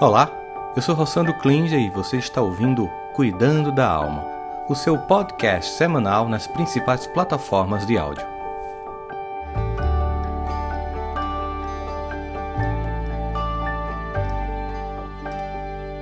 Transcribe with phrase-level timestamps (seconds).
[0.00, 0.30] Olá,
[0.76, 4.24] eu sou Rossandro Klinger e você está ouvindo Cuidando da Alma,
[4.68, 8.24] o seu podcast semanal nas principais plataformas de áudio.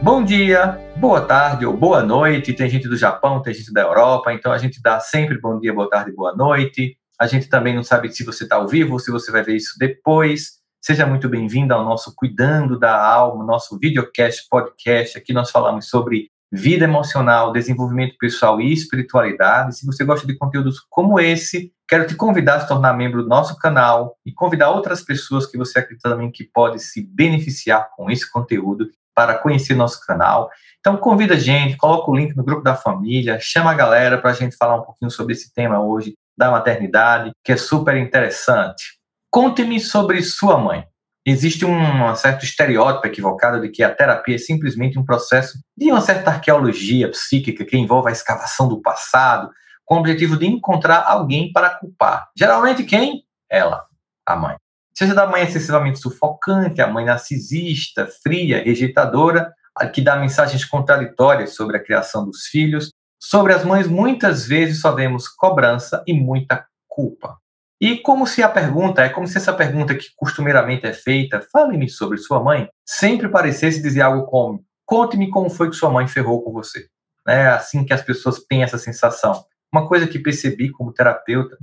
[0.02, 2.52] Bom dia, boa tarde ou boa noite.
[2.52, 5.72] Tem gente do Japão, tem gente da Europa, então a gente dá sempre bom dia,
[5.72, 6.98] boa tarde, boa noite.
[7.18, 9.56] A gente também não sabe se você está ao vivo ou se você vai ver
[9.56, 10.55] isso depois.
[10.86, 15.18] Seja muito bem-vindo ao nosso Cuidando da Alma, nosso videocast, podcast.
[15.18, 19.76] Aqui nós falamos sobre vida emocional, desenvolvimento pessoal e espiritualidade.
[19.76, 23.28] Se você gosta de conteúdos como esse, quero te convidar a se tornar membro do
[23.28, 28.08] nosso canal e convidar outras pessoas que você acredita também que podem se beneficiar com
[28.08, 30.48] esse conteúdo para conhecer nosso canal.
[30.78, 34.30] Então convida a gente, coloca o link no grupo da família, chama a galera para
[34.30, 38.96] a gente falar um pouquinho sobre esse tema hoje da maternidade, que é super interessante.
[39.30, 40.84] Conte-me sobre sua mãe.
[41.26, 46.00] Existe um certo estereótipo equivocado de que a terapia é simplesmente um processo de uma
[46.00, 49.50] certa arqueologia psíquica que envolve a escavação do passado,
[49.84, 52.28] com o objetivo de encontrar alguém para culpar.
[52.38, 53.24] Geralmente quem?
[53.50, 53.84] Ela,
[54.24, 54.56] a mãe.
[54.96, 59.52] Seja da mãe excessivamente sufocante, a mãe narcisista, fria, rejeitadora,
[59.92, 62.90] que dá mensagens contraditórias sobre a criação dos filhos.
[63.20, 67.36] Sobre as mães, muitas vezes só vemos cobrança e muita culpa.
[67.80, 71.88] E como se a pergunta, é como se essa pergunta que costumeiramente é feita, fale-me
[71.88, 76.42] sobre sua mãe, sempre parecesse dizer algo como: conte-me como foi que sua mãe ferrou
[76.42, 76.86] com você.
[77.28, 79.44] É assim que as pessoas têm essa sensação.
[79.72, 81.58] Uma coisa que percebi como terapeuta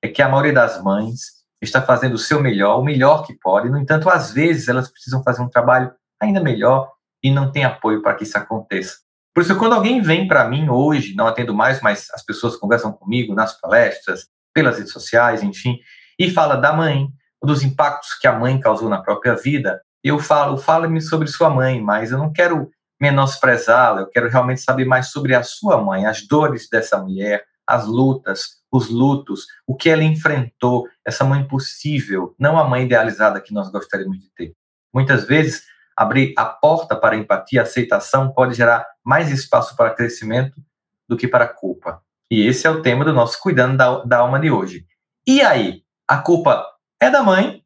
[0.00, 3.68] é que a maioria das mães está fazendo o seu melhor, o melhor que pode,
[3.68, 8.00] no entanto, às vezes elas precisam fazer um trabalho ainda melhor e não tem apoio
[8.00, 8.98] para que isso aconteça.
[9.34, 12.92] Por isso, quando alguém vem para mim hoje, não atendo mais, mas as pessoas conversam
[12.92, 15.78] comigo nas palestras, pelas redes sociais, enfim,
[16.18, 17.08] e fala da mãe,
[17.40, 21.80] dos impactos que a mãe causou na própria vida, eu falo, fala-me sobre sua mãe,
[21.80, 22.68] mas eu não quero
[23.00, 27.86] menosprezá-la, eu quero realmente saber mais sobre a sua mãe, as dores dessa mulher, as
[27.86, 33.54] lutas, os lutos, o que ela enfrentou, essa mãe possível, não a mãe idealizada que
[33.54, 34.54] nós gostaríamos de ter.
[34.92, 35.62] Muitas vezes,
[35.96, 40.60] abrir a porta para a empatia, a aceitação, pode gerar mais espaço para crescimento
[41.08, 42.02] do que para culpa.
[42.30, 44.84] E esse é o tema do nosso Cuidando da, da Alma de hoje.
[45.26, 46.66] E aí, a culpa
[47.00, 47.62] é da mãe?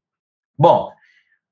[0.56, 0.92] Bom,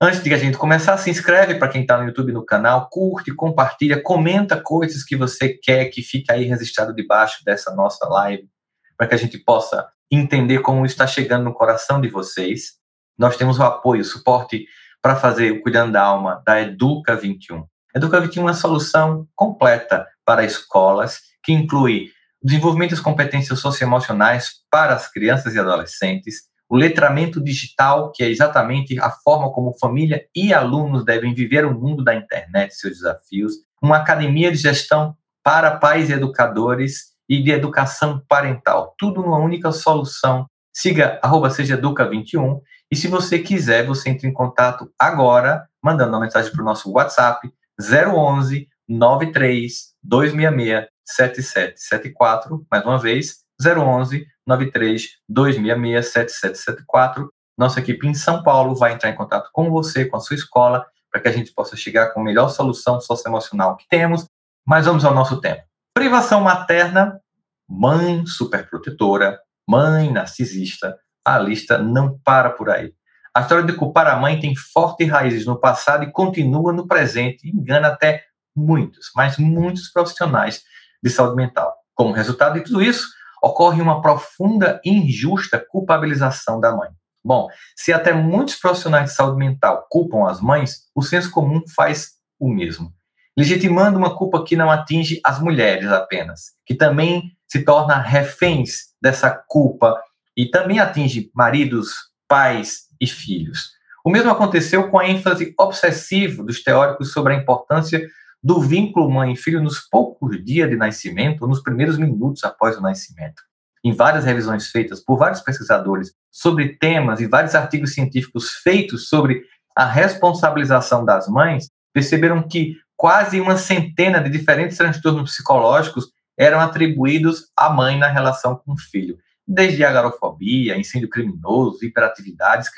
[0.00, 3.34] antes de a gente começar, se inscreve para quem está no YouTube no canal, curte,
[3.34, 8.48] compartilha, comenta coisas que você quer que fique aí registrado debaixo dessa nossa live,
[8.96, 12.74] para que a gente possa entender como está chegando no coração de vocês.
[13.18, 14.66] Nós temos o apoio, o suporte
[15.02, 17.64] para fazer o Cuidando da Alma da Educa 21.
[17.94, 24.94] Educa 21 é uma solução completa para escolas que inclui desenvolvimento das competências socioemocionais para
[24.94, 30.54] as crianças e adolescentes, o letramento digital, que é exatamente a forma como família e
[30.54, 36.08] alunos devem viver o mundo da internet seus desafios, uma academia de gestão para pais
[36.08, 40.46] e educadores e de educação parental, tudo numa única solução.
[40.72, 46.52] Siga arroba sejaeduca21 e se você quiser, você entra em contato agora, mandando uma mensagem
[46.52, 57.32] para o nosso WhatsApp 011 93 266 7774, mais uma vez, 011 93 266 7774.
[57.56, 60.86] Nossa equipe em São Paulo vai entrar em contato com você, com a sua escola,
[61.10, 64.26] para que a gente possa chegar com a melhor solução socioemocional que temos.
[64.66, 65.62] Mas vamos ao nosso tempo.
[65.92, 67.20] Privação materna,
[67.68, 69.38] mãe superprotetora,
[69.68, 72.94] mãe narcisista, a lista não para por aí.
[73.34, 77.48] A história de culpar a mãe tem fortes raízes no passado e continua no presente,
[77.48, 78.24] engana até
[78.56, 80.62] muitos, mas muitos profissionais
[81.02, 81.74] de saúde mental.
[81.94, 83.08] Como resultado de tudo isso,
[83.42, 86.90] ocorre uma profunda e injusta culpabilização da mãe.
[87.24, 92.12] Bom, se até muitos profissionais de saúde mental culpam as mães, o senso comum faz
[92.38, 92.92] o mesmo,
[93.36, 99.30] legitimando uma culpa que não atinge as mulheres apenas, que também se torna reféns dessa
[99.30, 100.00] culpa
[100.36, 101.92] e também atinge maridos,
[102.26, 103.72] pais e filhos.
[104.02, 108.00] O mesmo aconteceu com a ênfase obsessiva dos teóricos sobre a importância
[108.42, 113.42] do vínculo mãe-filho nos poucos dias de nascimento, nos primeiros minutos após o nascimento.
[113.84, 119.42] Em várias revisões feitas por vários pesquisadores sobre temas e vários artigos científicos feitos sobre
[119.76, 127.46] a responsabilização das mães, perceberam que quase uma centena de diferentes transtornos psicológicos eram atribuídos
[127.56, 132.68] à mãe na relação com o filho, desde agarofobia, incêndio criminoso, hiperatividade,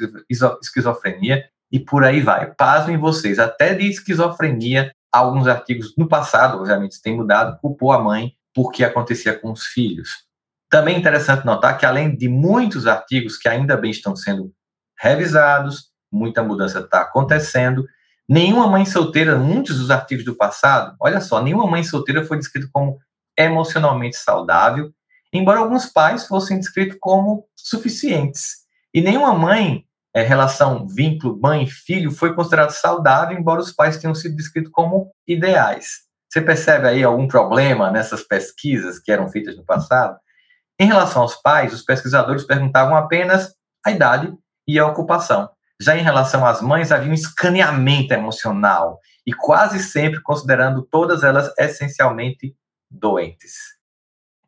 [0.61, 2.53] esquizofrenia e por aí vai.
[2.55, 8.33] Pasmem vocês, até de esquizofrenia alguns artigos no passado, obviamente, tem mudado, culpou a mãe
[8.55, 10.25] por que acontecia com os filhos.
[10.71, 14.53] Também é interessante notar que, além de muitos artigos que ainda bem estão sendo
[14.99, 17.85] revisados, muita mudança está acontecendo,
[18.29, 22.69] Nenhuma mãe solteira, muitos dos artigos do passado, olha só, nenhuma mãe solteira foi descrita
[22.73, 22.99] como
[23.37, 24.91] emocionalmente saudável,
[25.33, 28.63] embora alguns pais fossem descritos como suficientes.
[28.95, 34.37] E nenhuma mãe, é, relação vínculo mãe-filho, foi considerada saudável, embora os pais tenham sido
[34.37, 36.03] descritos como ideais.
[36.29, 40.19] Você percebe aí algum problema nessas pesquisas que eram feitas no passado?
[40.79, 43.55] Em relação aos pais, os pesquisadores perguntavam apenas
[43.85, 44.33] a idade
[44.67, 45.49] e a ocupação.
[45.81, 51.53] Já em relação às mães, havia um escaneamento emocional e quase sempre considerando todas elas
[51.59, 52.55] essencialmente
[52.91, 53.55] doentes.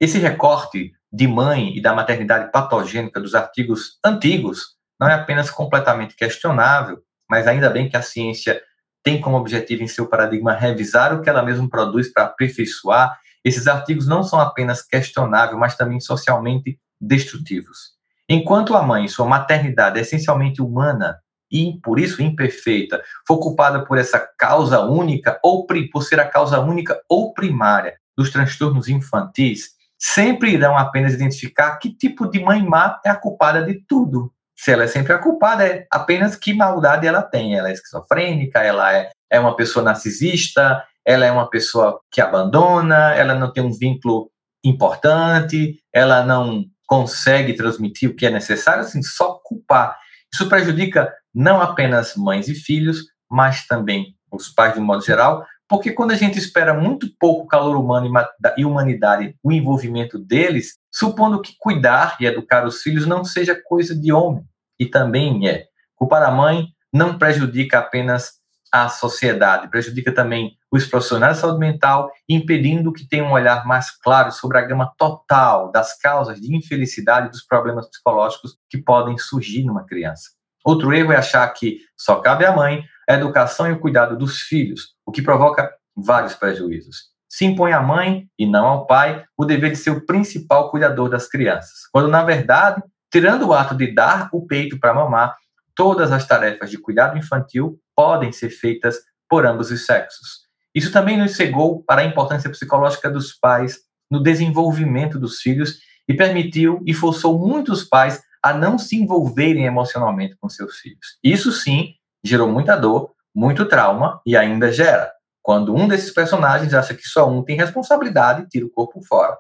[0.00, 6.14] Esse recorte de mãe e da maternidade patogênica dos artigos antigos não é apenas completamente
[6.16, 6.98] questionável,
[7.28, 8.60] mas ainda bem que a ciência
[9.02, 13.18] tem como objetivo em seu paradigma revisar o que ela mesma produz para aperfeiçoar.
[13.44, 17.94] Esses artigos não são apenas questionáveis, mas também socialmente destrutivos.
[18.28, 21.18] Enquanto a mãe, sua maternidade é essencialmente humana,
[21.54, 26.58] e por isso imperfeita, for culpada por essa causa única ou por ser a causa
[26.58, 33.00] única ou primária dos transtornos infantis, sempre irão apenas identificar que tipo de mãe má
[33.04, 34.33] é a culpada de tudo.
[34.56, 37.56] Se ela é sempre a culpada, é apenas que maldade ela tem.
[37.56, 43.14] Ela é esquizofrênica, ela é, é uma pessoa narcisista, ela é uma pessoa que abandona,
[43.14, 44.30] ela não tem um vínculo
[44.64, 49.96] importante, ela não consegue transmitir o que é necessário, assim, só culpar.
[50.32, 55.44] Isso prejudica não apenas mães e filhos, mas também os pais de um modo geral,
[55.68, 58.10] porque quando a gente espera muito pouco calor humano
[58.56, 63.98] e humanidade, o envolvimento deles, supondo que cuidar e educar os filhos não seja coisa
[63.98, 64.44] de homem,
[64.78, 65.66] e também é.
[65.94, 68.32] Culpar a mãe não prejudica apenas
[68.70, 73.90] a sociedade, prejudica também os profissionais de saúde mental, impedindo que tenham um olhar mais
[73.90, 79.16] claro sobre a gama total das causas de infelicidade e dos problemas psicológicos que podem
[79.16, 80.30] surgir numa criança.
[80.64, 84.40] Outro erro é achar que só cabe à mãe a educação e o cuidado dos
[84.40, 87.12] filhos, o que provoca vários prejuízos.
[87.28, 91.08] Se impõe à mãe, e não ao pai, o dever de ser o principal cuidador
[91.08, 95.36] das crianças, quando, na verdade, tirando o ato de dar o peito para mamar,
[95.74, 98.98] todas as tarefas de cuidado infantil podem ser feitas
[99.28, 100.44] por ambos os sexos.
[100.74, 103.80] Isso também nos cegou para a importância psicológica dos pais
[104.10, 105.78] no desenvolvimento dos filhos
[106.08, 111.18] e permitiu e forçou muitos pais a não se envolverem emocionalmente com seus filhos.
[111.22, 115.12] Isso sim gerou muita dor, muito trauma e ainda gera,
[115.42, 119.36] quando um desses personagens acha que só um tem responsabilidade e tira o corpo fora.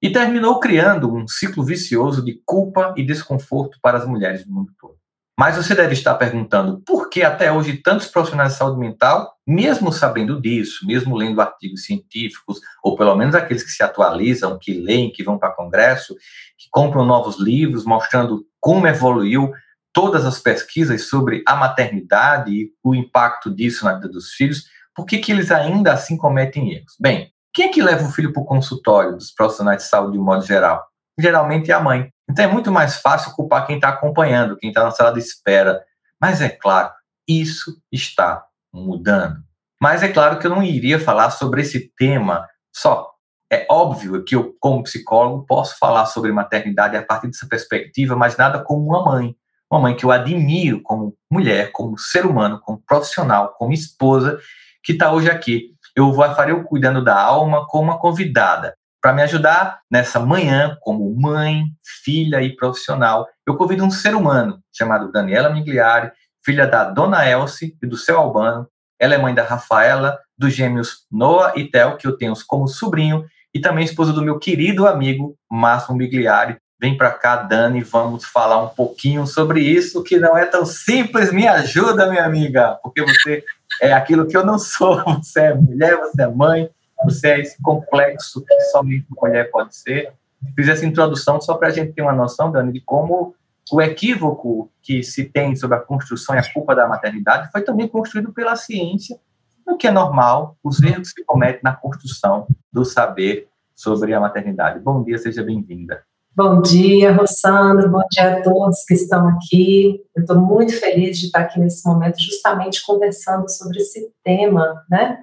[0.00, 4.72] E terminou criando um ciclo vicioso de culpa e desconforto para as mulheres do mundo
[4.78, 4.96] todo.
[5.38, 9.92] Mas você deve estar perguntando por que até hoje tantos profissionais de saúde mental, mesmo
[9.92, 15.12] sabendo disso, mesmo lendo artigos científicos, ou pelo menos aqueles que se atualizam, que leem,
[15.12, 16.16] que vão para congresso,
[16.58, 19.52] que compram novos livros mostrando como evoluiu
[19.98, 25.04] todas as pesquisas sobre a maternidade e o impacto disso na vida dos filhos, por
[25.04, 26.94] que, que eles ainda assim cometem erros?
[27.00, 30.18] Bem, quem é que leva o filho para o consultório dos profissionais de saúde de
[30.20, 30.86] um modo geral?
[31.18, 32.12] Geralmente é a mãe.
[32.30, 35.82] Então é muito mais fácil culpar quem está acompanhando, quem está na sala de espera.
[36.20, 36.92] Mas é claro,
[37.26, 39.42] isso está mudando.
[39.82, 43.10] Mas é claro que eu não iria falar sobre esse tema só.
[43.52, 48.36] É óbvio que eu, como psicólogo, posso falar sobre maternidade a partir dessa perspectiva, mas
[48.36, 49.34] nada como uma mãe.
[49.70, 54.38] Uma mãe que eu admiro como mulher, como ser humano, como profissional, como esposa,
[54.82, 55.74] que está hoje aqui.
[55.94, 60.76] Eu vou farei o Cuidando da Alma com uma convidada para me ajudar nessa manhã,
[60.80, 61.64] como mãe,
[62.02, 66.10] filha e profissional, eu convido um ser humano chamado Daniela Migliari,
[66.44, 68.68] filha da Dona Elce e do seu Albano.
[68.98, 73.24] Ela é mãe da Rafaela, dos gêmeos Noah e Tel, que eu tenho como sobrinho,
[73.54, 76.58] e também esposa do meu querido amigo Márcio Migliari.
[76.80, 81.32] Vem para cá, Dani, vamos falar um pouquinho sobre isso, que não é tão simples.
[81.32, 83.44] Me ajuda, minha amiga, porque você
[83.82, 85.02] é aquilo que eu não sou.
[85.18, 86.70] Você é mulher, você é mãe,
[87.04, 90.12] você é esse complexo que somente mulher pode ser.
[90.54, 93.34] Fiz essa introdução só para a gente ter uma noção, Dani, de como
[93.72, 97.88] o equívoco que se tem sobre a construção e a culpa da maternidade foi também
[97.88, 99.18] construído pela ciência,
[99.66, 104.20] o que é normal, os erros que se cometem na construção do saber sobre a
[104.20, 104.80] maternidade.
[104.80, 106.07] Bom dia, seja bem-vinda.
[106.38, 110.00] Bom dia, Rossandro, bom dia a todos que estão aqui.
[110.14, 115.18] Eu estou muito feliz de estar aqui nesse momento, justamente conversando sobre esse tema, né?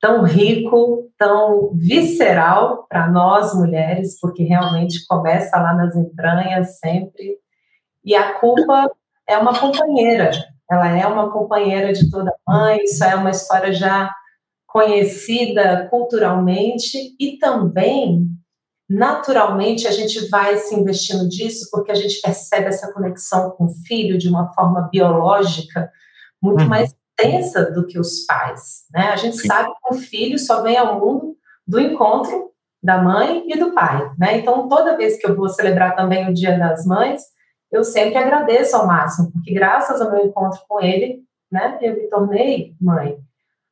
[0.00, 7.36] tão rico, tão visceral para nós mulheres, porque realmente começa lá nas entranhas sempre.
[8.02, 8.90] E a culpa
[9.28, 10.30] é uma companheira,
[10.70, 14.10] ela é uma companheira de toda mãe, isso é uma história já
[14.66, 18.34] conhecida culturalmente e também
[18.88, 23.74] naturalmente a gente vai se investindo disso porque a gente percebe essa conexão com o
[23.86, 25.90] filho de uma forma biológica
[26.42, 26.68] muito uhum.
[26.68, 29.08] mais intensa do que os pais, né?
[29.08, 29.46] A gente Sim.
[29.46, 31.36] sabe que o filho só vem ao mundo
[31.66, 32.50] do encontro
[32.82, 34.38] da mãe e do pai, né?
[34.38, 37.22] Então, toda vez que eu vou celebrar também o Dia das Mães,
[37.72, 42.08] eu sempre agradeço ao máximo, porque graças ao meu encontro com ele, né, eu me
[42.08, 43.18] tornei mãe.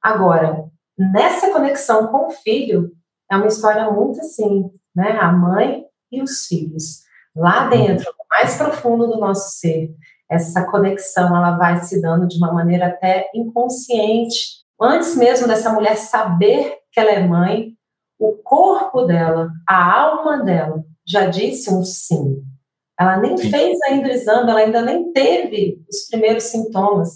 [0.00, 0.64] Agora,
[0.98, 2.90] nessa conexão com o filho,
[3.30, 5.18] é uma história muito assim, né?
[5.20, 7.02] A mãe e os filhos.
[7.34, 9.94] Lá dentro, mais profundo do nosso ser,
[10.30, 14.62] essa conexão ela vai se dando de uma maneira até inconsciente.
[14.80, 17.72] Antes mesmo dessa mulher saber que ela é mãe,
[18.18, 22.42] o corpo dela, a alma dela, já disse um sim.
[22.98, 23.50] Ela nem sim.
[23.50, 27.10] fez ainda o exame, ela ainda nem teve os primeiros sintomas.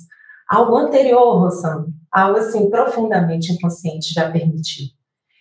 [0.49, 4.87] Algo anterior, Rosana, algo assim profundamente inconsciente já permitiu.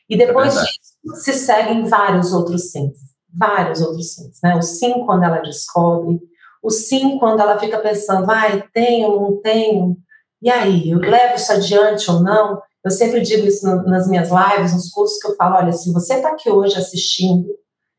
[0.10, 2.98] E depois é disso se seguem vários outros sims,
[3.34, 4.56] vários outros sims, né?
[4.56, 6.20] O sim quando ela descobre,
[6.64, 9.98] o sim quando ela fica pensando, ai, tenho, não tenho,
[10.42, 12.62] e aí, eu levo isso adiante ou não?
[12.84, 16.16] Eu sempre digo isso nas minhas lives, nos cursos que eu falo, olha, se você
[16.16, 17.48] está aqui hoje assistindo,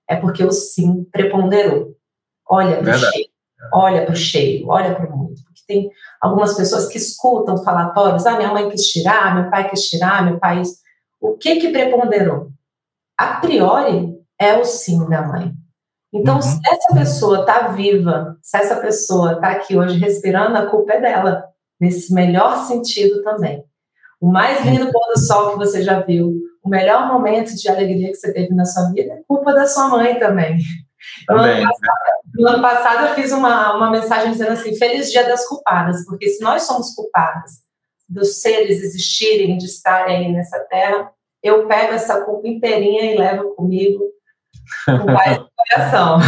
[0.09, 1.97] é porque o sim preponderou.
[2.49, 3.27] Olha para o cheio,
[3.73, 5.43] olha para o cheio, olha para o muito.
[5.43, 9.83] Porque tem algumas pessoas que escutam falatórios, ah, minha mãe quis tirar, meu pai quis
[9.89, 10.63] tirar, meu pai...
[11.21, 12.51] O que que preponderou?
[13.19, 15.53] A priori, é o sim da mãe.
[16.13, 16.43] Então, uhum.
[16.43, 21.01] se essa pessoa está viva, se essa pessoa está aqui hoje respirando, a culpa é
[21.01, 21.45] dela,
[21.81, 23.65] nesse melhor sentido também.
[24.21, 26.33] O mais lindo pôr do sol que você já viu,
[26.65, 29.89] o melhor momento de alegria que você teve na sua vida é culpa da sua
[29.89, 30.57] mãe também.
[31.27, 31.63] também.
[31.63, 35.29] No, ano passado, no ano passado eu fiz uma, uma mensagem dizendo assim: Feliz Dia
[35.29, 37.67] das Culpadas, porque se nós somos culpadas
[38.09, 41.11] dos seres existirem, de estarem aí nessa terra,
[41.43, 44.05] eu pego essa culpa inteirinha e levo comigo
[44.85, 46.19] com mais coração.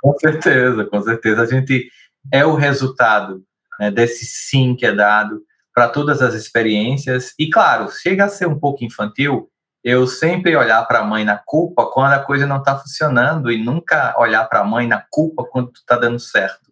[0.00, 1.42] com certeza, com certeza.
[1.42, 1.88] A gente
[2.32, 3.42] é o resultado
[3.78, 5.42] né, desse sim que é dado
[5.74, 7.34] para todas as experiências.
[7.38, 9.48] E claro, chega a ser um pouco infantil
[9.84, 13.62] eu sempre olhar para a mãe na culpa quando a coisa não está funcionando e
[13.62, 16.70] nunca olhar para a mãe na culpa quando está dando certo.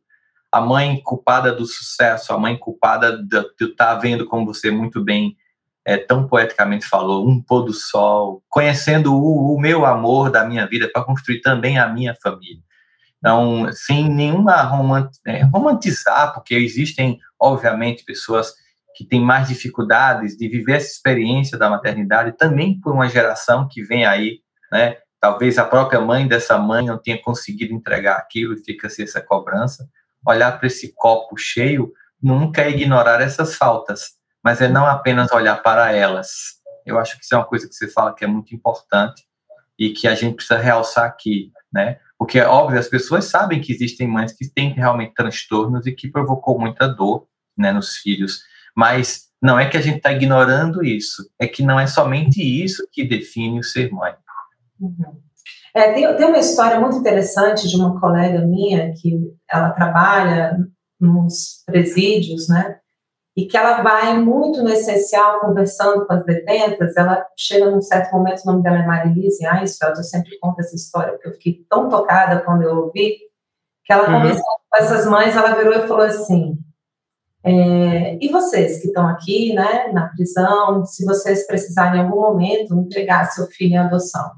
[0.52, 5.02] A mãe culpada do sucesso, a mãe culpada de estar tá vendo, como você muito
[5.02, 5.36] bem
[5.84, 10.66] é, tão poeticamente falou, um pôr do sol, conhecendo o, o meu amor da minha
[10.66, 12.62] vida para construir também a minha família.
[13.18, 18.52] Então, sem nenhuma romant, é, romantizar, porque existem, obviamente, pessoas
[18.94, 23.82] que têm mais dificuldades de viver essa experiência da maternidade, também por uma geração que
[23.82, 24.40] vem aí,
[24.72, 24.96] né?
[25.20, 29.86] Talvez a própria mãe dessa mãe não tenha conseguido entregar aquilo e fica-se essa cobrança.
[30.26, 35.62] Olhar para esse copo cheio nunca é ignorar essas faltas, mas é não apenas olhar
[35.62, 36.28] para elas.
[36.84, 39.24] Eu acho que isso é uma coisa que você fala que é muito importante
[39.78, 41.98] e que a gente precisa realçar aqui, né?
[42.18, 46.10] Porque é óbvio, as pessoas sabem que existem mães que têm realmente transtornos e que
[46.10, 48.42] provocou muita dor, né, nos filhos,
[48.76, 52.86] mas não é que a gente está ignorando isso, é que não é somente isso
[52.92, 54.14] que define o ser mãe.
[54.78, 55.20] Uhum.
[55.74, 59.16] É, tem, tem uma história muito interessante de uma colega minha que
[59.50, 60.58] ela trabalha
[61.00, 62.79] nos presídios, né?
[63.36, 68.12] E que ela vai muito no essencial conversando com as detentas, ela chega num certo
[68.12, 71.64] momento, o nome dela é Marilise Einsfeld, eu sempre conto essa história, porque eu fiquei
[71.68, 73.18] tão tocada quando eu ouvi,
[73.84, 74.14] que ela uhum.
[74.14, 76.58] conversando com essas mães, ela virou e falou assim,
[77.42, 82.74] é, e vocês que estão aqui, né, na prisão, se vocês precisarem em algum momento
[82.74, 84.30] entregar seu filho em adoção,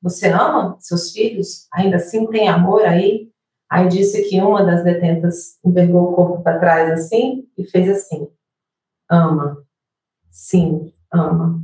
[0.00, 1.66] você ama seus filhos?
[1.72, 3.28] Ainda assim tem amor aí?
[3.70, 8.28] Aí disse que uma das detentas envergou o corpo para trás assim e fez assim:
[9.10, 9.58] ama,
[10.30, 11.62] sim, ama.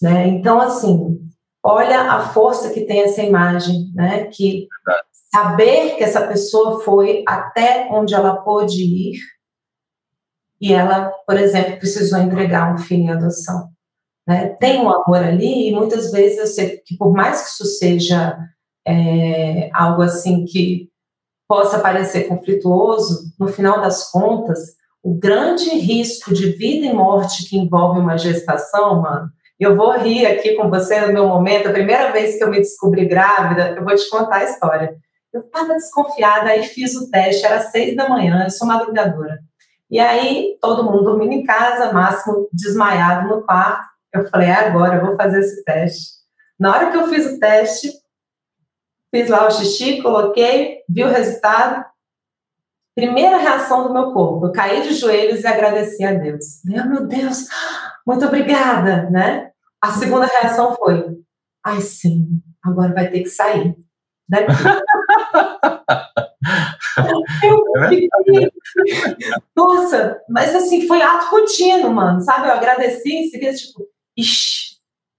[0.00, 0.28] Né?
[0.28, 1.20] Então, assim,
[1.62, 4.26] olha a força que tem essa imagem, né?
[4.26, 4.68] Que
[5.34, 9.18] saber que essa pessoa foi até onde ela pôde ir
[10.62, 13.68] e ela, por exemplo, precisou entregar um filho em adoção.
[14.24, 14.50] Né?
[14.60, 18.38] Tem um amor ali e muitas vezes eu sei que por mais que isso seja
[18.86, 20.91] é, algo assim que
[21.52, 24.58] possa parecer conflituoso, no final das contas,
[25.02, 29.28] o grande risco de vida e morte que envolve uma gestação, mano,
[29.60, 32.56] eu vou rir aqui com você no meu momento, a primeira vez que eu me
[32.56, 34.96] descobri grávida, eu vou te contar a história.
[35.30, 39.38] Eu estava desconfiada, aí fiz o teste, era seis da manhã, eu sou madrugadora.
[39.90, 43.84] E aí, todo mundo dormindo em casa, Máximo desmaiado no quarto.
[44.10, 46.12] Eu falei, é agora, eu vou fazer esse teste.
[46.58, 47.92] Na hora que eu fiz o teste,
[49.14, 51.84] Fiz lá o xixi, coloquei, vi o resultado.
[52.94, 56.62] Primeira reação do meu corpo, eu caí de joelhos e agradeci a Deus.
[56.64, 57.46] Meu, meu Deus,
[58.06, 59.50] muito obrigada, né?
[59.82, 61.18] A segunda reação foi,
[61.64, 63.76] ai sim, agora vai ter que sair
[64.28, 64.52] daqui.
[69.56, 72.48] Nossa, mas assim, foi ato contínuo, mano, sabe?
[72.48, 74.71] Eu agradeci em seguida, tipo, ixi,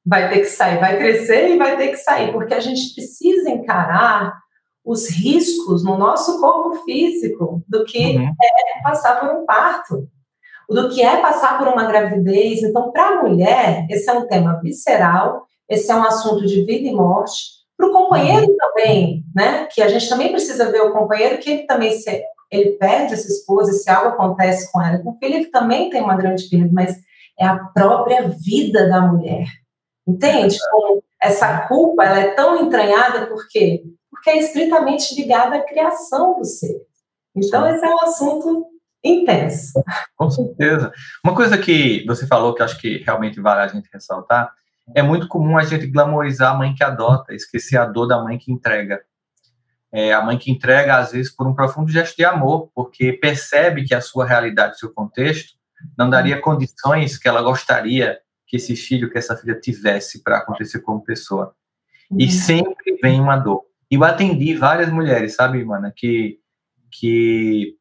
[0.05, 3.49] vai ter que sair, vai crescer e vai ter que sair, porque a gente precisa
[3.49, 4.33] encarar
[4.83, 8.27] os riscos no nosso corpo físico do que uhum.
[8.27, 10.07] é passar por um parto,
[10.69, 12.61] do que é passar por uma gravidez.
[12.63, 16.89] Então, para a mulher, esse é um tema visceral, esse é um assunto de vida
[16.89, 17.63] e morte.
[17.77, 18.57] Para o companheiro uhum.
[18.57, 19.67] também, né?
[19.73, 23.27] Que a gente também precisa ver o companheiro, que ele também se ele perde essa
[23.27, 26.69] esposa, se algo acontece com ela, com o filho, ele também tem uma grande perda,
[26.71, 26.95] mas
[27.39, 29.47] é a própria vida da mulher.
[30.07, 30.57] Entende?
[30.69, 33.83] Como essa culpa ela é tão entranhada por quê?
[34.09, 36.81] Porque é estritamente ligada à criação do ser.
[37.35, 38.67] Então, esse é um assunto
[39.03, 39.83] intenso.
[40.15, 40.91] Com certeza.
[41.23, 44.51] Uma coisa que você falou que acho que realmente vale a gente ressaltar
[44.93, 48.37] é muito comum a gente glamorizar a mãe que adota, esquecer a dor da mãe
[48.37, 49.01] que entrega.
[49.91, 53.85] É, a mãe que entrega, às vezes, por um profundo gesto de amor, porque percebe
[53.85, 55.53] que a sua realidade, seu contexto,
[55.97, 58.19] não daria condições que ela gostaria
[58.53, 61.55] que esse filho, que essa filha tivesse para acontecer como pessoa.
[62.11, 62.29] E uhum.
[62.29, 63.63] sempre vem uma dor.
[63.89, 66.37] E eu atendi várias mulheres, sabe, mana, que,
[66.91, 67.75] que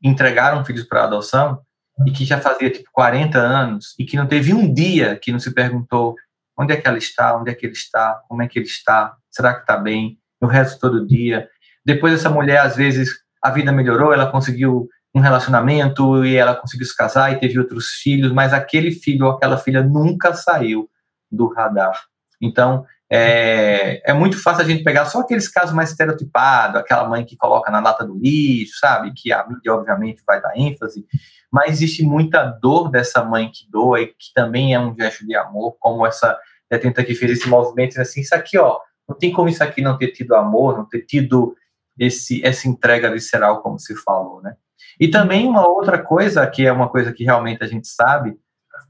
[0.00, 1.60] entregaram filhos para adoção
[2.06, 5.40] e que já fazia tipo 40 anos e que não teve um dia que não
[5.40, 6.14] se perguntou
[6.56, 9.16] onde é que ela está, onde é que ele está, como é que ele está,
[9.28, 11.48] será que está bem, o resto todo dia.
[11.84, 13.10] Depois essa mulher, às vezes,
[13.42, 17.86] a vida melhorou, ela conseguiu um relacionamento e ela conseguiu se casar e teve outros
[18.02, 20.90] filhos, mas aquele filho ou aquela filha nunca saiu
[21.32, 22.04] do radar.
[22.40, 27.24] Então, é, é muito fácil a gente pegar só aqueles casos mais estereotipados, aquela mãe
[27.24, 29.10] que coloca na lata do lixo, sabe?
[29.16, 31.06] Que a mídia, obviamente, vai dar ênfase,
[31.50, 35.34] mas existe muita dor dessa mãe que doa e que também é um gesto de
[35.34, 36.38] amor, como essa
[36.70, 39.96] detenta que fez esse movimento, assim, isso aqui, ó, não tem como isso aqui não
[39.96, 41.56] ter tido amor, não ter tido
[41.98, 44.56] esse, essa entrega visceral, como se falou, né?
[44.98, 48.36] E também uma outra coisa, que é uma coisa que realmente a gente sabe,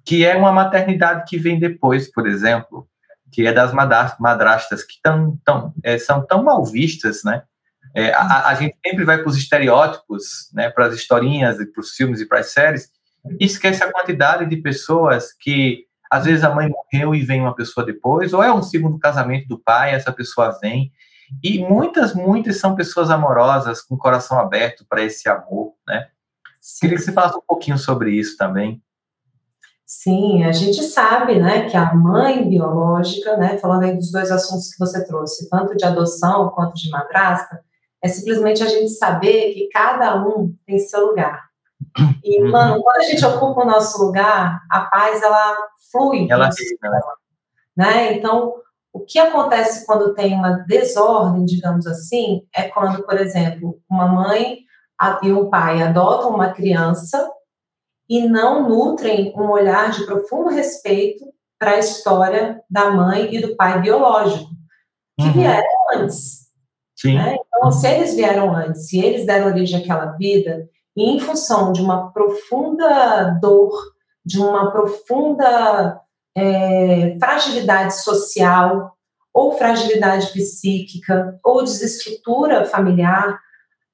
[0.05, 2.89] que é uma maternidade que vem depois, por exemplo,
[3.33, 7.43] que é das madrastas, que tão, tão, é, são tão mal vistas, né?
[7.95, 11.93] É, a, a, gente sempre vai para os estereótipos, né, para as historinhas, para os
[11.93, 12.91] filmes e para as séries,
[13.41, 17.55] e esquece a quantidade de pessoas que, às vezes, a mãe morreu e vem uma
[17.55, 20.93] pessoa depois, ou é um segundo casamento do pai, essa pessoa vem,
[21.43, 26.09] e muitas, muitas são pessoas amorosas, com o coração aberto para esse amor, né?
[26.61, 26.81] Sim.
[26.81, 28.83] Queria que você falasse um pouquinho sobre isso também.
[29.85, 34.73] Sim, a gente sabe, né, que a mãe biológica, né, falando aí dos dois assuntos
[34.73, 37.61] que você trouxe, tanto de adoção quanto de madrasta,
[38.03, 41.47] é simplesmente a gente saber que cada um tem seu lugar.
[42.25, 42.51] E, uhum.
[42.51, 45.57] mano, quando a gente ocupa o nosso lugar, a paz, ela
[45.91, 46.27] flui.
[46.29, 47.01] Ela fica, né?
[47.77, 48.13] né?
[48.15, 48.55] Então,
[48.97, 54.61] o que acontece quando tem uma desordem, digamos assim, é quando, por exemplo, uma mãe
[55.23, 57.31] e um pai adotam uma criança
[58.09, 61.27] e não nutrem um olhar de profundo respeito
[61.59, 64.49] para a história da mãe e do pai biológico,
[65.21, 65.33] que uhum.
[65.33, 66.47] vieram antes.
[67.05, 67.37] Né?
[67.47, 71.83] Então, se eles vieram antes, se eles deram origem àquela vida, e em função de
[71.83, 73.73] uma profunda dor,
[74.25, 76.01] de uma profunda
[76.37, 78.93] é, fragilidade social,
[79.33, 83.39] ou fragilidade psíquica, ou desestrutura familiar,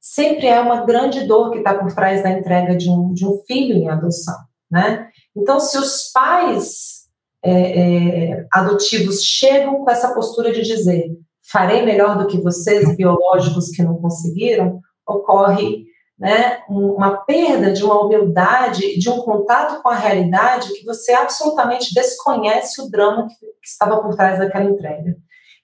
[0.01, 3.41] sempre é uma grande dor que está por trás da entrega de um, de um
[3.47, 4.37] filho em adoção,
[4.71, 5.09] né?
[5.37, 7.03] Então, se os pais
[7.45, 11.17] é, é, adotivos chegam com essa postura de dizer
[11.51, 15.85] farei melhor do que vocês, biológicos que não conseguiram, ocorre
[16.23, 21.93] né, uma perda de uma humildade, de um contato com a realidade que você absolutamente
[21.93, 25.17] desconhece o drama que, que estava por trás daquela entrega.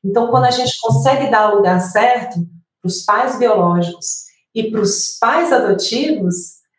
[0.04, 2.40] Então, quando a gente consegue dar o lugar certo
[2.82, 6.34] para os pais biológicos e para os pais adotivos,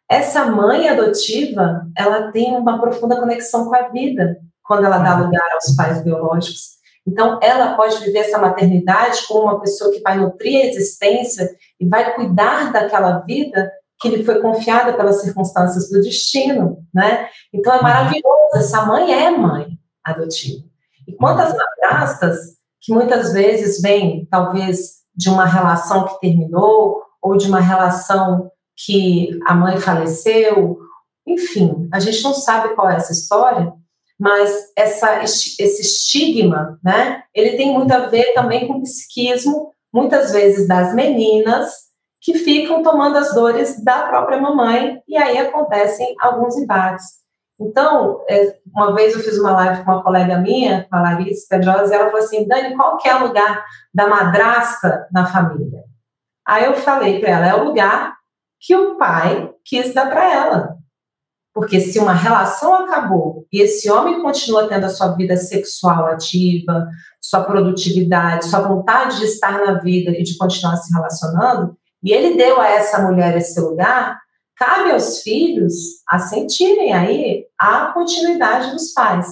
[0.10, 5.50] essa mãe adotiva, ela tem uma profunda conexão com a vida quando ela dá lugar
[5.54, 6.79] aos pais biológicos.
[7.10, 11.88] Então, ela pode viver essa maternidade como uma pessoa que vai nutrir a existência e
[11.88, 17.28] vai cuidar daquela vida que lhe foi confiada pelas circunstâncias do destino, né?
[17.52, 18.56] Então, é maravilhoso.
[18.56, 19.68] Essa mãe é mãe
[20.04, 20.64] adotiva.
[21.08, 22.38] E quantas madrastas
[22.80, 28.52] que muitas vezes vêm, talvez, de uma relação que terminou ou de uma relação
[28.86, 30.78] que a mãe faleceu,
[31.28, 33.74] enfim, a gente não sabe qual é essa história,
[34.20, 40.32] mas essa, esse estigma, né, ele tem muito a ver também com o psiquismo, muitas
[40.32, 41.72] vezes das meninas,
[42.22, 47.06] que ficam tomando as dores da própria mamãe, e aí acontecem alguns embates.
[47.58, 51.94] Então, é, uma vez eu fiz uma live com uma colega minha, a Larissa Pedrosa,
[51.94, 55.84] e ela falou assim, Dani, qual que é o lugar da madrasta na família?
[56.46, 58.18] Aí eu falei para ela, é o lugar
[58.60, 60.79] que o pai quis dar para ela.
[61.60, 66.88] Porque se uma relação acabou e esse homem continua tendo a sua vida sexual ativa,
[67.20, 72.38] sua produtividade, sua vontade de estar na vida e de continuar se relacionando, e ele
[72.38, 74.18] deu a essa mulher esse lugar,
[74.56, 75.74] cabe aos filhos
[76.08, 79.28] assentirem aí a continuidade dos pais.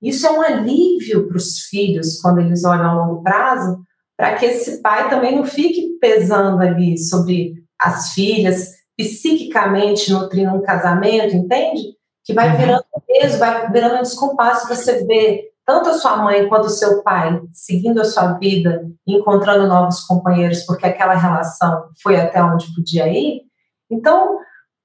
[0.00, 3.82] Isso é um alívio para os filhos quando eles olham a longo prazo,
[4.16, 10.62] para que esse pai também não fique pesando ali sobre as filhas, psiquicamente nutrindo um
[10.62, 11.96] casamento, entende?
[12.24, 12.56] Que vai uhum.
[12.56, 14.68] virando peso, vai virando um descompasso.
[14.68, 19.66] Você vê tanto a sua mãe quanto o seu pai seguindo a sua vida, encontrando
[19.66, 23.42] novos companheiros, porque aquela relação foi até onde podia ir.
[23.90, 24.38] Então,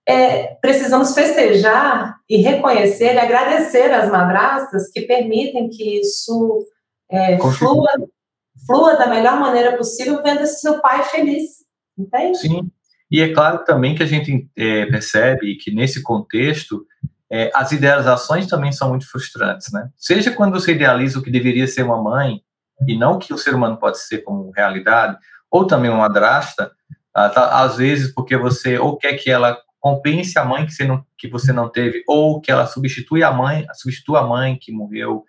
[0.07, 6.65] é, precisamos festejar e reconhecer e agradecer as madrastas que permitem que isso
[7.09, 7.89] é, flua,
[8.65, 11.43] flua da melhor maneira possível, vendo seu pai feliz,
[11.97, 12.39] entende?
[12.39, 12.71] Sim,
[13.11, 16.85] e é claro também que a gente é, percebe que nesse contexto
[17.29, 19.89] é, as idealizações também são muito frustrantes, né?
[19.97, 22.41] Seja quando você idealiza o que deveria ser uma mãe
[22.87, 25.17] e não o que o ser humano pode ser como realidade,
[25.49, 26.71] ou também uma madrasta,
[27.13, 30.85] ah, tá, às vezes porque você ou quer que ela compense a mãe que você
[30.85, 34.71] não, que você não teve, ou que ela substitui a mãe, substitua a mãe que
[34.71, 35.25] morreu,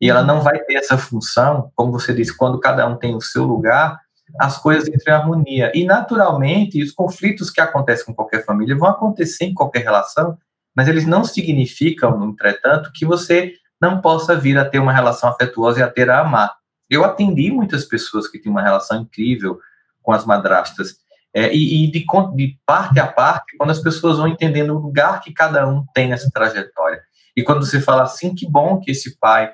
[0.00, 3.20] e ela não vai ter essa função, como você disse, quando cada um tem o
[3.20, 3.98] seu lugar,
[4.40, 5.72] as coisas entram em harmonia.
[5.74, 10.36] E, naturalmente, os conflitos que acontecem com qualquer família vão acontecer em qualquer relação,
[10.74, 15.80] mas eles não significam, entretanto, que você não possa vir a ter uma relação afetuosa
[15.80, 16.54] e a ter a amar.
[16.88, 19.58] Eu atendi muitas pessoas que tinham uma relação incrível
[20.02, 20.96] com as madrastas,
[21.34, 25.20] é, e, e de, de, parte a parte, quando as pessoas vão entendendo o lugar
[25.20, 27.02] que cada um tem nessa trajetória.
[27.36, 29.52] E quando você fala assim, que bom que esse pai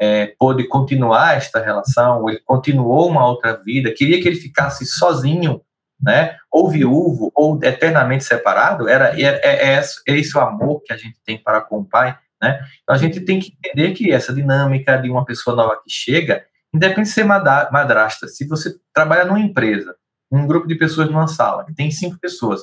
[0.00, 4.86] é, pôde continuar esta relação, ou ele continuou uma outra vida, queria que ele ficasse
[4.86, 5.60] sozinho
[6.02, 6.36] né?
[6.50, 10.96] Ou viúvo, ou eternamente separado, era, é, é, é, é esse o amor que a
[10.96, 12.60] gente tem para com o pai, né?
[12.82, 16.44] Então a gente tem que entender que essa dinâmica de uma pessoa nova que chega,
[16.72, 19.94] independente de ser madrasta, se você trabalha numa empresa,
[20.32, 22.62] um grupo de pessoas numa sala, que tem cinco pessoas,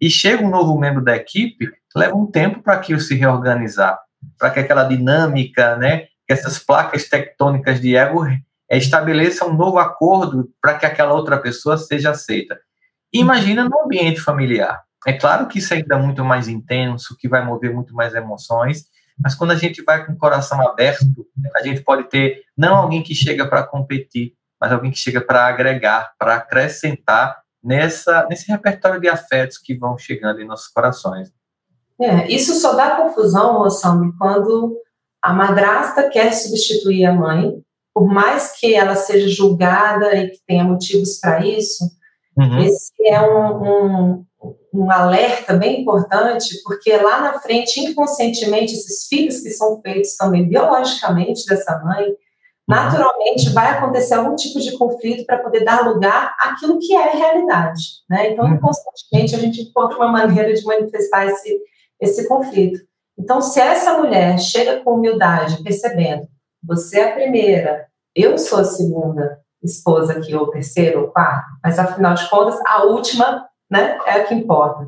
[0.00, 3.98] e chega um novo membro da equipe, leva um tempo para aquilo se reorganizar,
[4.38, 8.26] para que aquela dinâmica, né, que essas placas tectônicas de ego
[8.70, 12.60] estabeleçam um novo acordo para que aquela outra pessoa seja aceita.
[13.10, 14.82] Imagina no ambiente familiar.
[15.06, 18.84] É claro que isso ainda é muito mais intenso, que vai mover muito mais emoções,
[19.18, 21.06] mas quando a gente vai com o coração aberto,
[21.56, 25.46] a gente pode ter não alguém que chega para competir, mas alguém que chega para
[25.46, 31.32] agregar, para acrescentar nessa, nesse repertório de afetos que vão chegando em nossos corações.
[31.98, 34.76] É, isso só dá confusão, Rossami, quando
[35.22, 37.54] a madrasta quer substituir a mãe,
[37.94, 41.84] por mais que ela seja julgada e que tenha motivos para isso,
[42.38, 42.60] Uhum.
[42.60, 44.24] Esse é um, um,
[44.72, 50.48] um, alerta bem importante, porque lá na frente, inconscientemente, esses filhos que são feitos também
[50.48, 52.14] biologicamente dessa mãe, uhum.
[52.68, 57.82] naturalmente vai acontecer algum tipo de conflito para poder dar lugar àquilo que é realidade.
[58.08, 58.30] Né?
[58.30, 58.54] Então, uhum.
[58.54, 61.60] inconscientemente, a gente encontra uma maneira de manifestar esse,
[62.00, 62.78] esse conflito.
[63.18, 66.28] Então, se essa mulher chega com humildade, percebendo,
[66.62, 71.78] você é a primeira, eu sou a segunda, esposa aqui, ou terceiro, ou quarto, mas
[71.78, 74.86] afinal de contas, a última né, é a que importa.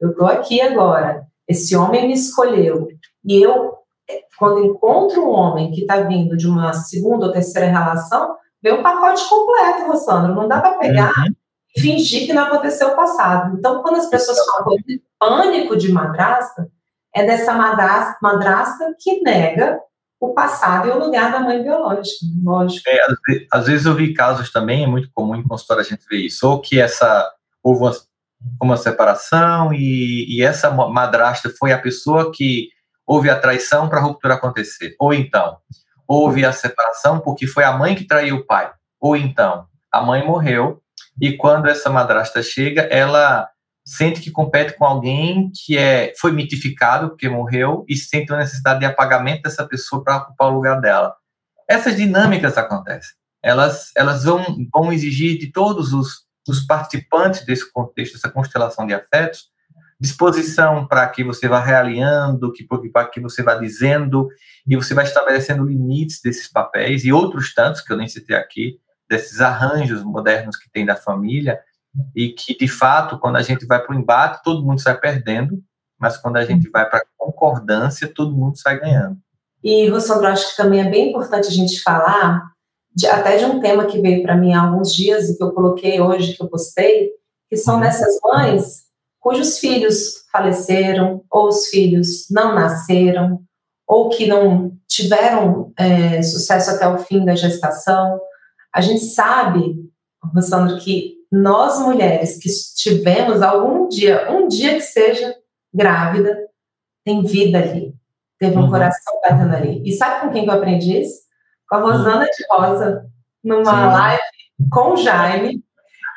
[0.00, 2.88] Eu estou aqui agora, esse homem me escolheu,
[3.24, 3.74] e eu,
[4.38, 8.82] quando encontro um homem que está vindo de uma segunda ou terceira relação, vem um
[8.82, 11.34] pacote completo, Rossandro, não dá para pegar uhum.
[11.76, 13.56] e fingir que não aconteceu o passado.
[13.58, 16.70] Então, quando as pessoas falam de pânico de madrasta,
[17.14, 19.78] é dessa madrasta, que nega
[20.20, 22.88] o passado e o lugar da mãe biológica, lógico.
[22.88, 22.98] É,
[23.52, 26.48] às, vezes eu vi casos também, é muito comum em consultório a gente ver isso,
[26.48, 27.28] ou que essa
[27.62, 27.92] houve uma,
[28.62, 32.68] uma separação e, e, essa madrasta foi a pessoa que
[33.04, 35.58] houve a traição para a ruptura acontecer, ou então
[36.06, 38.70] houve a separação porque foi a mãe que traiu o pai,
[39.00, 40.80] ou então a mãe morreu
[41.20, 43.48] e quando essa madrasta chega, ela
[43.84, 48.80] sente que compete com alguém que é, foi mitificado, porque morreu, e sente a necessidade
[48.80, 51.14] de apagamento dessa pessoa para ocupar o lugar dela.
[51.68, 53.14] Essas dinâmicas acontecem.
[53.42, 58.94] Elas, elas vão, vão exigir de todos os, os participantes desse contexto, dessa constelação de
[58.94, 59.50] afetos,
[59.98, 64.28] disposição para que você vá realinhando, que, para que você vá dizendo,
[64.66, 68.80] e você vai estabelecendo limites desses papéis, e outros tantos, que eu nem citei aqui,
[69.08, 71.60] desses arranjos modernos que tem da família,
[72.14, 75.62] e que, de fato, quando a gente vai para o embate, todo mundo sai perdendo,
[75.98, 79.16] mas quando a gente vai para a concordância, todo mundo sai ganhando.
[79.62, 82.42] E, Rossandro, acho que também é bem importante a gente falar
[82.94, 85.52] de, até de um tema que veio para mim há alguns dias e que eu
[85.52, 87.10] coloquei hoje, que eu postei,
[87.48, 87.80] que são uhum.
[87.80, 88.82] dessas mães
[89.22, 93.40] cujos filhos faleceram, ou os filhos não nasceram,
[93.86, 98.20] ou que não tiveram é, sucesso até o fim da gestação.
[98.74, 99.76] A gente sabe,
[100.34, 105.34] Rossandro, que nós mulheres que tivemos algum dia, um dia que seja
[105.72, 106.36] grávida,
[107.02, 107.94] tem vida ali,
[108.38, 108.70] teve um uhum.
[108.70, 109.82] coração batendo ali.
[109.82, 111.22] E sabe com quem que eu aprendi isso?
[111.66, 113.06] Com a Rosana de Rosa,
[113.42, 113.92] numa Sim.
[113.94, 114.22] live
[114.70, 115.64] com o Jaime.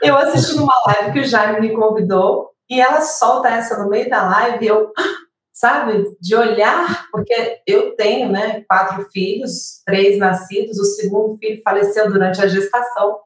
[0.03, 4.09] Eu assisti numa live que o Jaime me convidou e ela solta essa no meio
[4.09, 4.91] da live e eu,
[5.53, 12.11] sabe, de olhar, porque eu tenho, né, quatro filhos, três nascidos, o segundo filho faleceu
[12.11, 13.19] durante a gestação.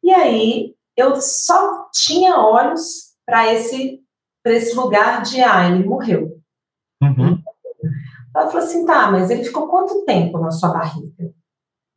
[0.00, 4.00] E aí eu só tinha olhos para esse,
[4.46, 6.38] esse lugar de, ah, ele morreu.
[7.02, 7.42] Uhum.
[8.34, 11.30] Ela falou assim, tá, mas ele ficou quanto tempo na sua barriga?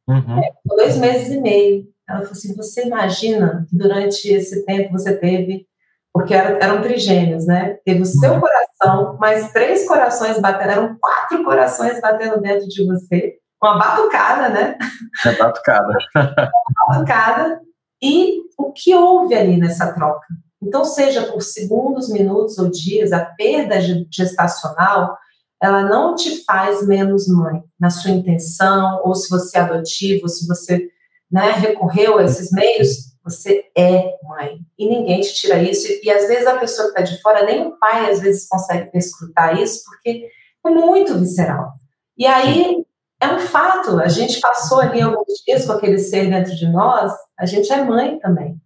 [0.07, 0.39] Uhum.
[0.39, 1.87] É, dois meses e meio.
[2.07, 5.67] Ela falou assim, você imagina que durante esse tempo você teve,
[6.13, 7.77] porque era, eram trigêmeos, né?
[7.85, 8.39] Teve o seu uhum.
[8.39, 14.77] coração, mais três corações batendo, eram quatro corações batendo dentro de você, uma batucada, né?
[15.25, 15.97] É batucada.
[16.15, 17.61] uma batucada.
[18.01, 20.27] E o que houve ali nessa troca?
[20.61, 23.79] Então, seja por segundos, minutos ou dias, a perda
[24.11, 25.17] gestacional,
[25.61, 30.47] ela não te faz menos mãe na sua intenção, ou se você é adotivo, se
[30.47, 30.89] você
[31.31, 34.59] né, recorreu a esses meios, você é mãe.
[34.77, 35.87] E ninguém te tira isso.
[36.01, 38.89] E, às vezes a pessoa que está de fora, nem o pai às vezes consegue
[38.93, 40.27] escutar isso, porque
[40.65, 41.73] é muito visceral.
[42.17, 42.86] E aí
[43.19, 47.11] é um fato, a gente passou ali alguns dias com aquele ser dentro de nós,
[47.37, 48.59] a gente é mãe também.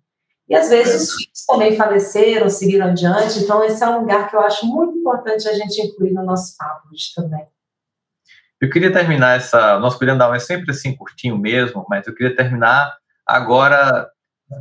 [0.50, 4.36] E às vezes os filhos também faleceram, seguiram adiante, então esse é um lugar que
[4.36, 7.48] eu acho muito importante a gente incluir no nosso papo hoje também.
[8.60, 9.80] Eu queria terminar essa.
[9.80, 14.08] Nosso Cuidando é sempre assim curtinho mesmo, mas eu queria terminar agora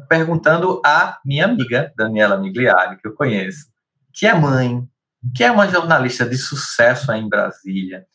[0.08, 3.66] perguntando à minha amiga, Daniela Migliari, que eu conheço,
[4.14, 4.88] que é mãe,
[5.34, 8.06] que é uma jornalista de sucesso aí em Brasília,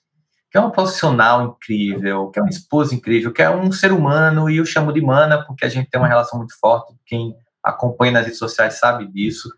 [0.56, 4.50] que é uma profissional incrível, que é uma esposa incrível, que é um ser humano,
[4.50, 8.14] e eu chamo de mana porque a gente tem uma relação muito forte, quem acompanha
[8.14, 9.50] nas redes sociais sabe disso.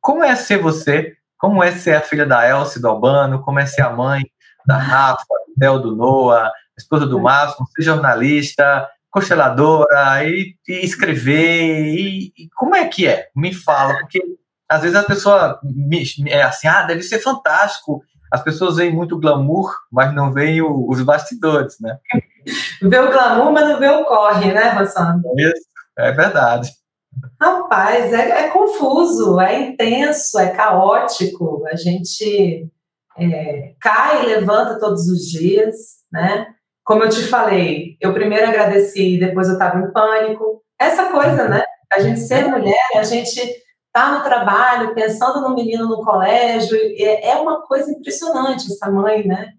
[0.00, 1.16] Como é ser você?
[1.36, 3.42] Como é ser a filha da Elsie do Albano?
[3.42, 4.22] Como é ser a mãe
[4.64, 5.24] da Rafa,
[5.56, 12.76] Del do Noah, esposa do Márcio, ser jornalista, consteladora, e, e escrever, e, e, como
[12.76, 13.30] é que é?
[13.34, 14.22] Me fala, porque
[14.68, 19.18] às vezes a pessoa me, é assim, ah, deve ser fantástico, as pessoas veem muito
[19.18, 21.98] glamour, mas não veem o, os bastidores, né?
[22.80, 25.30] Vê o glamour, mas não vê o corre, né, Rossandra?
[25.36, 25.66] Isso,
[25.98, 26.70] é verdade.
[27.40, 31.64] Rapaz, é, é, confuso, é intenso, é caótico.
[31.66, 32.68] A gente
[33.18, 35.76] é, cai e levanta todos os dias,
[36.12, 36.46] né?
[36.84, 40.62] Como eu te falei, eu primeiro agradeci, depois eu estava em pânico.
[40.78, 41.62] Essa coisa, né?
[41.92, 43.40] A gente ser mulher, a gente
[43.92, 49.26] tá no trabalho, pensando no menino no colégio, é, é uma coisa impressionante essa mãe,
[49.26, 49.52] né?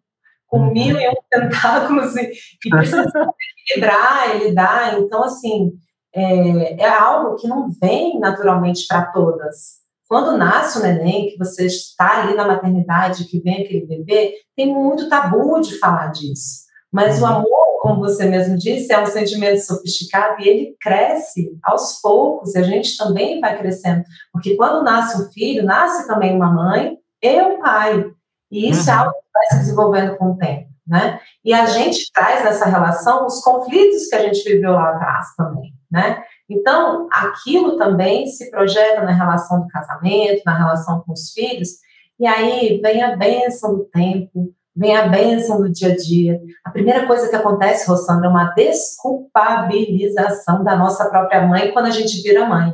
[0.47, 0.73] Com uhum.
[0.73, 2.31] mil e um tentáculos e,
[2.65, 3.03] e precisa
[3.67, 4.99] equilibrar e lidar.
[4.99, 5.71] Então, assim,
[6.13, 9.81] é, é algo que não vem naturalmente para todas.
[10.07, 14.67] Quando nasce o neném, que você está ali na maternidade, que vem aquele bebê, tem
[14.67, 16.65] muito tabu de falar disso.
[16.91, 17.31] Mas o uhum.
[17.31, 22.59] amor, como você mesmo disse, é um sentimento sofisticado e ele cresce aos poucos, e
[22.59, 24.03] a gente também vai crescendo.
[24.31, 28.05] Porque quando nasce um filho, nasce também uma mãe e um pai.
[28.51, 28.99] E isso é uhum.
[28.99, 30.69] é algo que vai se desenvolvendo com o tempo.
[30.87, 31.19] Né?
[31.43, 35.71] E a gente traz nessa relação os conflitos que a gente viveu lá atrás também
[35.91, 36.23] né?
[36.49, 41.69] Então, aquilo também se projeta na relação do casamento, na relação com os filhos,
[42.17, 46.39] e aí vem a bênção do tempo, vem a bênção do dia a dia.
[46.63, 51.91] A primeira coisa que acontece, Rossandra, é uma desculpabilização da nossa própria mãe quando a
[51.91, 52.73] gente vira mãe.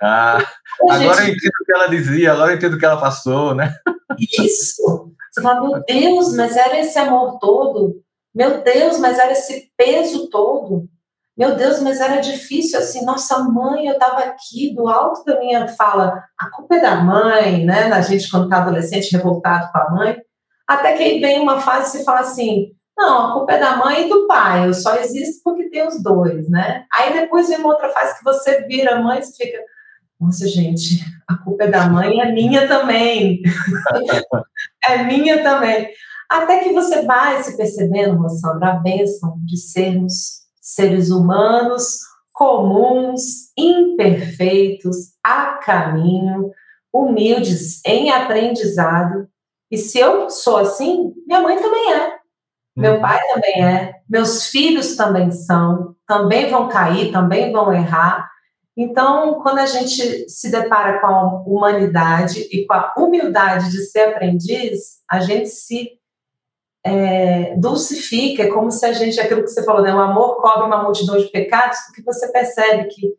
[0.00, 0.38] Ah,
[0.82, 1.28] agora gente...
[1.28, 3.74] eu entendo o que ela dizia, agora eu entendo o que ela passou, né?
[4.18, 5.12] Isso.
[5.30, 8.02] Você fala, meu Deus, mas era esse amor todo?
[8.34, 10.88] Meu Deus, mas era esse peso todo?
[11.36, 13.04] Meu Deus, mas era difícil assim.
[13.04, 16.22] Nossa mãe, eu estava aqui do alto da minha fala.
[16.38, 17.92] A culpa é da mãe, né?
[17.92, 20.16] A gente, quando está adolescente, revoltado com a mãe.
[20.66, 24.08] Até que vem uma fase você fala assim: não, a culpa é da mãe e
[24.08, 24.66] do pai.
[24.66, 26.84] Eu só existo porque tem os dois, né?
[26.92, 29.58] Aí depois vem uma outra fase que você vira mãe e fica.
[30.18, 33.42] Nossa, gente, a culpa é da mãe, é minha também.
[34.88, 35.88] é minha também.
[36.28, 41.98] Até que você vai se percebendo, Rossandra, a bênção de sermos seres humanos
[42.36, 46.50] comuns, imperfeitos, a caminho,
[46.92, 49.26] humildes em aprendizado.
[49.70, 52.16] E se eu sou assim, minha mãe também é.
[52.76, 53.00] Meu uhum.
[53.00, 58.28] pai também é, meus filhos também são, também vão cair, também vão errar.
[58.76, 64.10] Então, quando a gente se depara com a humanidade e com a humildade de ser
[64.10, 65.92] aprendiz, a gente se
[66.84, 70.66] é, dulcifica, é como se a gente, aquilo que você falou, né, o amor cobre
[70.66, 73.14] uma multidão de pecados, porque você percebe que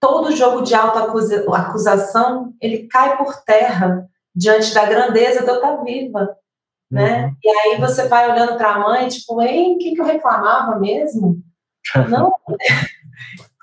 [0.00, 6.36] todo jogo de autoacusação, ele cai por terra diante da grandeza de eu estar viva,
[6.90, 7.26] né?
[7.26, 7.36] Uhum.
[7.42, 10.78] E aí você vai olhando para a mãe, tipo, ei, o que, que eu reclamava
[10.78, 11.42] mesmo?
[12.08, 12.32] Não,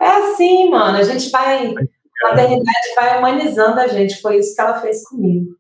[0.02, 4.62] é assim, mano, a gente vai, a maternidade vai humanizando a gente, foi isso que
[4.62, 5.56] ela fez comigo.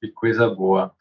[0.00, 0.92] Que coisa boa.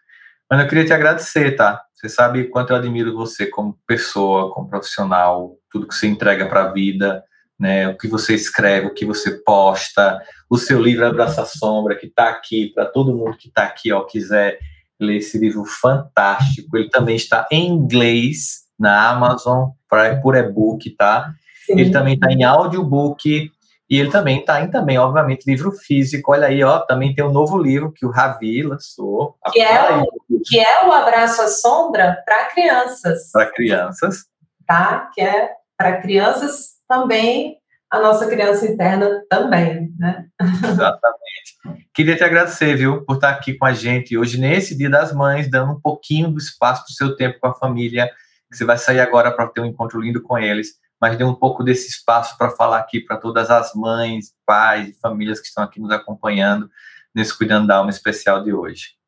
[0.49, 1.81] Ana, eu queria te agradecer, tá?
[1.93, 6.63] Você sabe quanto eu admiro você como pessoa, como profissional, tudo que você entrega para
[6.63, 7.23] a vida,
[7.61, 7.87] né?
[7.87, 10.19] O que você escreve, o que você posta,
[10.49, 13.93] o seu livro Abraça a Sombra, que está aqui, para todo mundo que está aqui,
[13.93, 14.57] ó, quiser
[14.99, 16.75] ler esse livro fantástico.
[16.75, 21.31] Ele também está em inglês na Amazon pra, por e-book, tá?
[21.67, 21.79] Sim.
[21.79, 23.51] Ele também está em audiobook
[23.87, 26.31] e ele também está em também, obviamente, livro físico.
[26.31, 29.35] Olha aí, ó, também tem um novo livro que o Ravi lançou.
[29.51, 30.07] Que é o,
[30.43, 33.29] que é o Abraço à Sombra para crianças.
[33.31, 34.25] Para crianças.
[34.65, 35.11] Tá?
[35.13, 37.57] Que é para crianças também,
[37.89, 40.25] a nossa criança interna também, né?
[40.41, 41.87] Exatamente.
[41.93, 45.49] Queria te agradecer, viu, por estar aqui com a gente hoje, nesse Dia das Mães,
[45.49, 48.09] dando um pouquinho do espaço do seu tempo com a família,
[48.49, 51.33] que você vai sair agora para ter um encontro lindo com eles mas dê um
[51.33, 55.63] pouco desse espaço para falar aqui para todas as mães, pais e famílias que estão
[55.63, 56.69] aqui nos acompanhando
[57.13, 59.00] nesse Cuidando da Alma especial de hoje.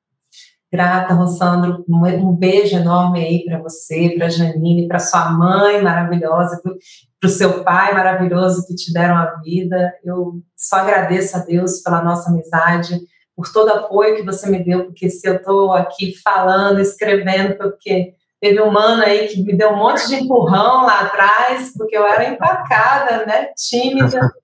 [0.74, 1.86] Grata, Rossandro.
[1.88, 7.64] Um beijo enorme aí para você, para Janine, para sua mãe maravilhosa, para o seu
[7.64, 9.94] pai maravilhoso que te deram a vida.
[10.04, 13.00] Eu só agradeço a Deus pela nossa amizade,
[13.36, 17.56] por todo o apoio que você me deu, porque se eu estou aqui falando, escrevendo,
[17.56, 21.96] porque Teve um mano aí que me deu um monte de empurrão lá atrás, porque
[21.96, 24.20] eu era empacada, né, tímida.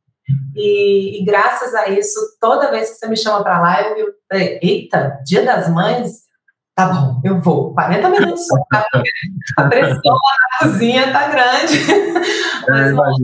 [0.56, 4.14] E, e, graças a isso, toda vez que você me chama para lá, eu, eu
[4.62, 6.24] eita, dia das mães,
[6.76, 7.74] tá bom, eu vou.
[7.74, 8.86] 40 minutos só, tá?
[9.58, 11.80] a pressão na cozinha tá grande.
[12.68, 13.16] Mas, bom,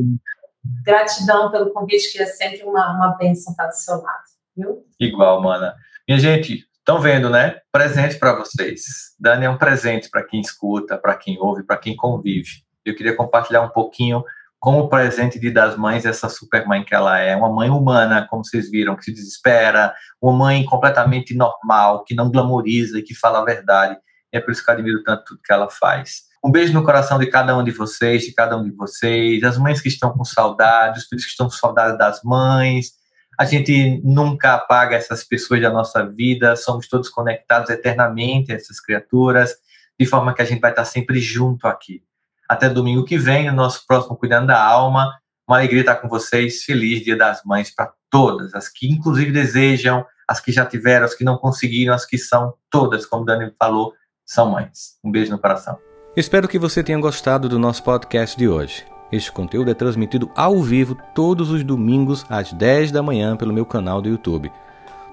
[0.84, 4.24] gratidão pelo convite, que é sempre uma, uma bênção estar do seu lado,
[4.56, 4.86] viu?
[5.00, 5.76] Igual, mana.
[6.08, 7.62] Minha gente, Estão vendo, né?
[7.72, 9.16] Presente para vocês.
[9.20, 12.64] Dani é um presente para quem escuta, para quem ouve, para quem convive.
[12.86, 14.24] Eu queria compartilhar um pouquinho
[14.66, 18.44] como presente de das mães essa super mãe que ela é, uma mãe humana, como
[18.44, 23.42] vocês viram, que se desespera, uma mãe completamente normal, que não glamoriza e que fala
[23.42, 23.96] a verdade.
[24.32, 26.24] É por isso que eu admiro tanto tudo que ela faz.
[26.44, 29.56] Um beijo no coração de cada um de vocês, de cada um de vocês, as
[29.56, 32.94] mães que estão com saudade, os filhos que estão com saudade das mães,
[33.38, 38.82] a gente nunca apaga essas pessoas da nossa vida, somos todos conectados eternamente a essas
[38.82, 39.54] criaturas,
[40.00, 42.02] de forma que a gente vai estar sempre junto aqui.
[42.48, 45.12] Até domingo que vem, o nosso próximo Cuidando da Alma.
[45.48, 46.64] Uma alegria estar com vocês.
[46.64, 51.14] Feliz Dia das Mães para todas, as que inclusive desejam, as que já tiveram, as
[51.14, 53.94] que não conseguiram, as que são todas, como o Dani falou,
[54.26, 54.98] são mães.
[55.04, 55.78] Um beijo no coração.
[56.16, 58.86] Espero que você tenha gostado do nosso podcast de hoje.
[59.12, 63.66] Este conteúdo é transmitido ao vivo todos os domingos às 10 da manhã pelo meu
[63.66, 64.52] canal do YouTube.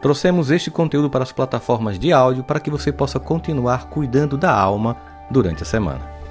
[0.01, 4.53] Trouxemos este conteúdo para as plataformas de áudio para que você possa continuar cuidando da
[4.53, 4.97] alma
[5.31, 6.22] durante a semana.